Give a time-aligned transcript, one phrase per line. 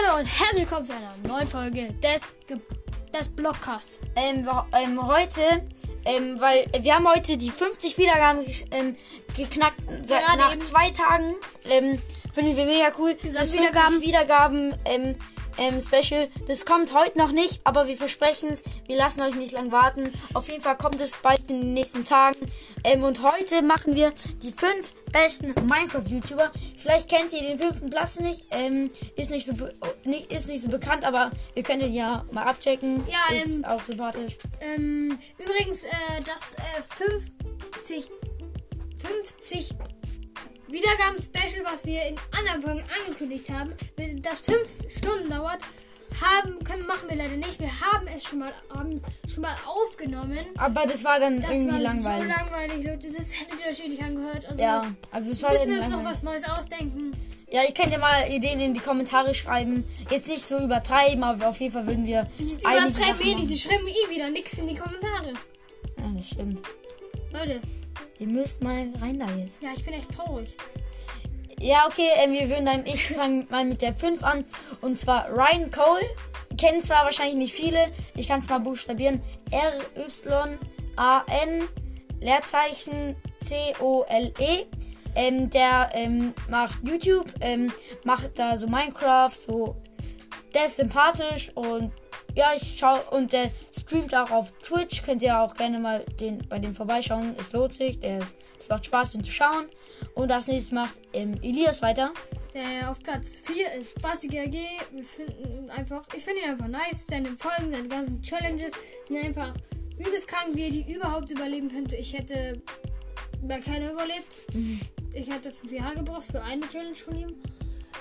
[0.00, 2.58] Leute und herzlich willkommen zu einer neuen Folge des, Ge
[3.18, 3.98] des Blockcasts.
[4.16, 5.40] Ähm, ähm, heute,
[6.04, 8.96] ähm, weil wir haben heute die 50 Wiedergaben ähm,
[9.36, 9.80] geknackt.
[10.04, 10.62] Seit, Gerade nach eben.
[10.62, 11.34] zwei Tagen.
[11.68, 12.00] Ähm,
[12.32, 13.14] finden wir mega cool.
[13.22, 14.00] Das 50 Wiedergaben.
[14.02, 15.16] Wiedergaben ähm,
[15.58, 16.28] ähm, Special.
[16.46, 18.62] Das kommt heute noch nicht, aber wir versprechen es.
[18.86, 20.12] Wir lassen euch nicht lang warten.
[20.34, 22.38] Auf jeden Fall kommt es bald in den nächsten Tagen.
[22.84, 24.12] Ähm, und heute machen wir
[24.42, 26.52] die fünf besten Minecraft-YouTuber.
[26.76, 28.44] Vielleicht kennt ihr den fünften Platz nicht.
[28.50, 32.24] Ähm, ist nicht so oh, nicht, ist nicht so bekannt, aber wir können den ja
[32.30, 33.04] mal abchecken.
[33.08, 34.38] Ja, ist ähm, auch sympathisch.
[34.60, 35.90] Ähm, übrigens, äh,
[36.24, 36.82] das äh,
[37.80, 38.10] 50,
[38.98, 39.74] 50
[40.68, 43.72] Wiedergaben-Special, was wir in anderen Folgen angekündigt haben,
[44.22, 44.58] das 5
[44.88, 45.58] Stunden dauert,
[46.22, 47.58] haben, können, machen wir leider nicht.
[47.60, 50.38] Wir haben es schon mal, haben schon mal aufgenommen.
[50.56, 52.22] Aber das war dann Das irgendwie war langweilig.
[52.32, 53.08] so langweilig, Leute.
[53.10, 54.46] Das hättet ihr euch eh nicht angehört.
[54.46, 57.14] Also ja, also das war müssen wir uns noch was Neues ausdenken.
[57.50, 59.84] Ja, ihr könnt ja mal Ideen in die Kommentare schreiben.
[60.10, 63.58] Jetzt nicht so übertreiben, aber auf jeden Fall würden wir Die übertreiben eh nicht, die
[63.58, 65.32] schreiben eh wieder nichts in die Kommentare.
[65.96, 66.60] Ja, das stimmt.
[67.32, 67.60] Leute,
[68.18, 69.62] Ihr müsst mal rein da jetzt.
[69.62, 70.56] ja, ich bin echt traurig.
[71.60, 74.44] Ja, okay, ähm, wir würden dann, ich fange mal mit der 5 an.
[74.80, 76.06] Und zwar Ryan Cole.
[76.56, 77.90] Kennen zwar wahrscheinlich nicht viele.
[78.14, 79.22] Ich kann es mal buchstabieren.
[79.50, 80.88] R-Y-A-N
[82.20, 84.66] Leerzeichen C-O-L-E.
[85.14, 87.72] Ähm, der ähm, macht YouTube, ähm,
[88.04, 89.76] macht da so Minecraft, so.
[90.54, 91.92] Der ist sympathisch und
[92.34, 95.02] ja, ich schau und der streamt auch auf Twitch.
[95.02, 97.34] Könnt ihr auch gerne mal den, bei dem vorbeischauen.
[97.38, 97.98] Es lohnt sich.
[98.00, 99.66] Der ist, es macht Spaß, den zu schauen.
[100.14, 102.12] Und das nächste macht ähm, Elias weiter.
[102.54, 104.56] Der auf Platz 4 ist Basti GRG.
[104.92, 107.06] Wir finden einfach, ich finde ihn einfach nice.
[107.06, 108.72] Seine Folgen, seine ganzen Challenges
[109.04, 109.52] sind einfach
[109.98, 111.96] übelst krank, wie er die überhaupt überleben könnte.
[111.96, 112.62] Ich hätte
[113.42, 114.36] bei keiner überlebt.
[115.12, 117.34] Ich hätte fünf Jahre gebraucht für eine Challenge von ihm.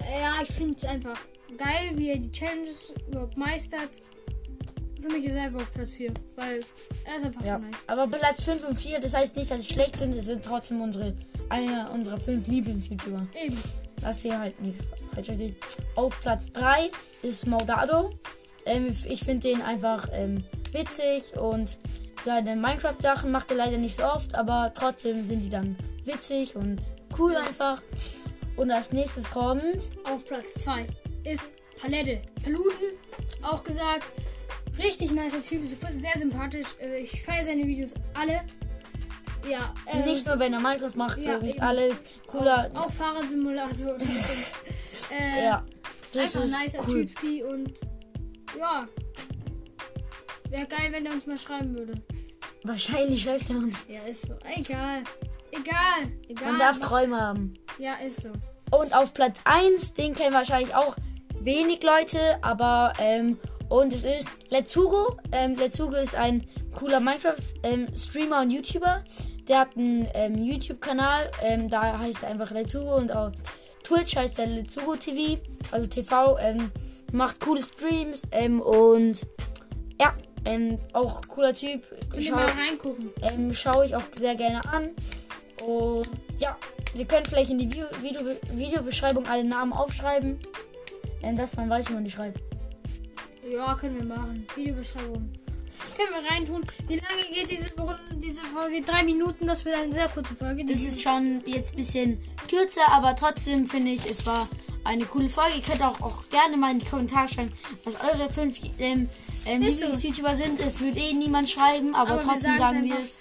[0.00, 1.18] Ja, ich finde es einfach
[1.56, 4.02] geil, wie er die Challenges überhaupt meistert.
[5.00, 6.60] Für mich ist er einfach auf Platz 4, weil
[7.04, 7.58] er ist einfach Ja.
[7.58, 7.84] nice.
[7.86, 10.12] Aber Platz 5 und 4, das heißt nicht, dass sie schlecht sind.
[10.14, 11.16] Es sind trotzdem unsere,
[11.48, 13.26] einer unserer fünf Lieblings-YouTuber.
[13.44, 13.56] Eben.
[14.00, 14.78] Das hier halt nicht
[15.14, 15.56] falsch verstehen.
[15.94, 16.90] Auf Platz 3
[17.22, 18.10] ist Maudado.
[18.66, 21.78] Ähm, ich finde den einfach ähm, witzig und
[22.24, 26.80] seine Minecraft-Sachen macht er leider nicht so oft, aber trotzdem sind die dann witzig und
[27.16, 27.80] cool einfach.
[28.56, 29.88] Und als nächstes kommt.
[30.04, 30.86] Auf Platz 2
[31.24, 32.22] ist Palette.
[32.42, 32.96] Paluten,
[33.42, 34.04] auch gesagt,
[34.78, 36.74] richtig nicer Typ, sehr sympathisch.
[36.80, 38.44] Äh, Ich feiere seine Videos alle.
[39.48, 41.60] Ja, ähm, nicht nur wenn er Minecraft macht, ja, so eben.
[41.60, 41.96] alle
[42.26, 42.70] cooler.
[42.74, 43.96] auch, auch Fahrradsimulator.
[45.18, 45.64] äh, ja,
[46.14, 47.06] einfach nicer cool.
[47.06, 47.72] Typski und
[48.58, 48.88] ja.
[50.50, 51.94] Wäre geil, wenn er uns mal schreiben würde.
[52.64, 53.86] Wahrscheinlich schreibt er uns.
[53.88, 54.34] Ja, ist so.
[54.56, 55.04] Egal.
[55.52, 56.12] Egal.
[56.28, 56.50] Egal.
[56.50, 57.54] Man darf Träume haben.
[57.78, 58.32] ja, ist so.
[58.70, 60.96] Und auf Platz 1, den kennen wahrscheinlich auch
[61.40, 63.38] wenig Leute, aber ähm,
[63.68, 65.16] und es ist Letzugo.
[65.32, 69.04] Ähm, Letzugo ist ein cooler Minecraft-Streamer und YouTuber.
[69.46, 73.32] Der hat einen ähm, YouTube-Kanal, ähm, da heißt er einfach Letzugo und auf
[73.84, 75.40] Twitch heißt er Letzugo TV,
[75.70, 76.38] also TV.
[76.38, 76.70] Ähm,
[77.12, 79.26] macht coole Streams ähm, und
[80.00, 81.82] ja, ähm, auch cooler Typ.
[82.10, 83.10] Könnt ihr Schau- mal reingucken.
[83.22, 84.90] ähm, schaue ich auch sehr gerne an.
[85.64, 86.56] Und ja,
[86.94, 87.86] wir können vielleicht in die Video
[88.52, 90.38] Videobeschreibung alle Namen aufschreiben.
[91.22, 92.42] Ähm, dass man weiß, wie man die schreibt.
[93.50, 94.46] Ja, können wir machen.
[94.54, 95.32] Videobeschreibung.
[95.96, 96.62] Können wir reintun.
[96.88, 97.70] Wie lange geht diese,
[98.16, 98.82] diese Folge?
[98.82, 100.64] Drei Minuten, das wird eine sehr kurze Folge.
[100.64, 102.18] Das ist schon jetzt ein bisschen
[102.48, 104.48] kürzer, aber trotzdem finde ich, es war
[104.84, 105.56] eine coole Folge.
[105.56, 107.52] Ihr könnt auch, auch gerne mal in die Kommentare schreiben,
[107.84, 109.08] was eure fünf ähm,
[109.46, 109.62] ähm.
[109.62, 110.60] Lieblings-YouTuber sind.
[110.60, 113.18] Es wird eh niemand schreiben, aber, Aber wir trotzdem sagen's sagen wir es.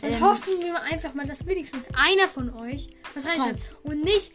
[0.00, 3.62] Dann Ähm, hoffen wir einfach mal, dass wenigstens einer von euch was reinschreibt.
[3.82, 4.32] Und nicht,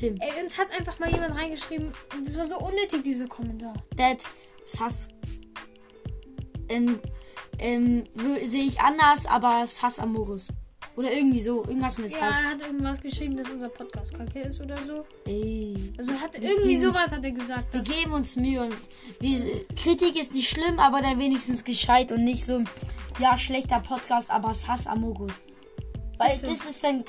[0.00, 0.16] Tim.
[0.18, 1.92] ey, uns hat einfach mal jemand reingeschrieben.
[2.16, 3.74] und Das war so unnötig, diese Kommentar.
[3.96, 4.24] Dad,
[4.64, 5.08] Sass.
[6.68, 6.98] Ähm,
[7.58, 8.04] ähm,
[8.44, 10.48] sehe ich anders, aber Sass Amorus.
[10.96, 11.62] Oder irgendwie so.
[11.64, 12.42] Irgendwas mit Ja, Sass.
[12.42, 15.04] er hat irgendwas geschrieben, dass unser Podcast kacke ist oder so.
[15.26, 15.92] Ey.
[15.98, 17.72] Also hat irgendwie sowas hat er gesagt.
[17.72, 18.74] Wir geben uns Mühe und
[19.20, 22.62] wir, Kritik ist nicht schlimm, aber dann wenigstens gescheit und nicht so,
[23.18, 25.46] ja, schlechter Podcast, aber Sass Amorus.
[26.18, 26.46] Weil so.
[26.48, 27.04] das ist dann,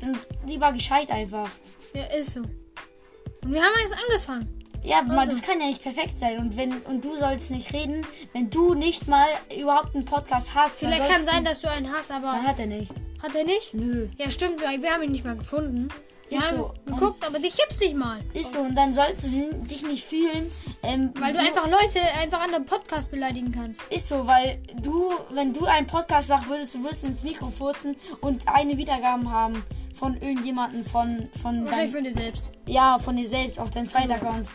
[0.00, 1.48] dann lieber gescheit einfach.
[1.94, 2.40] Ja, ist so.
[2.40, 4.58] Und wir haben jetzt angefangen.
[4.84, 5.30] Ja, Also.
[5.32, 6.38] das kann ja nicht perfekt sein.
[6.38, 10.80] Und wenn und du sollst nicht reden, wenn du nicht mal überhaupt einen Podcast hast.
[10.80, 12.92] Vielleicht kann sein, dass du einen hast, aber Dann hat er nicht.
[13.22, 13.74] hat er nicht?
[13.74, 14.08] Nö.
[14.18, 15.88] Ja, stimmt, wir haben ihn nicht mal gefunden.
[16.32, 16.72] Wir Ist so.
[16.86, 18.18] geguckt, aber dich gibt's nicht mal.
[18.32, 20.50] Ist so, und dann sollst du dich nicht fühlen.
[20.82, 23.82] Ähm, Weil du einfach Leute einfach an der Podcast beleidigen kannst.
[23.92, 27.96] Ist so, weil du, wenn du einen Podcast machst, würdest du würdest ins Mikro furzen
[28.22, 29.62] und eine Wiedergaben haben
[29.94, 32.50] von irgendjemandem, von, von Wahrscheinlich dein, für dir selbst.
[32.66, 34.48] ja, von dir selbst, auf deinem zweiten Account.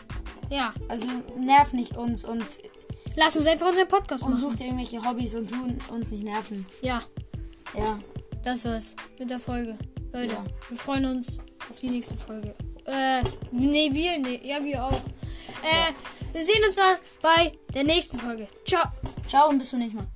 [0.50, 0.74] Ja.
[0.88, 1.06] Also
[1.38, 2.44] nerv nicht uns und,
[3.16, 4.40] Lass uns einfach unseren Podcast und machen.
[4.42, 6.66] such dir irgendwelche Hobbys und tun uns nicht nerven.
[6.82, 7.02] Ja,
[7.76, 7.98] Ja.
[8.44, 9.78] das war's mit der Folge.
[10.12, 10.44] Leute, Ja.
[10.68, 11.38] wir freuen uns
[11.70, 12.54] auf die nächste Folge.
[12.86, 15.02] Äh, nee, wir, nee, ja, wir auch.
[15.62, 15.92] Äh,
[16.32, 18.48] wir sehen uns dann bei der nächsten Folge.
[18.66, 18.84] Ciao.
[19.28, 20.06] Ciao und bis zum nächsten Mal.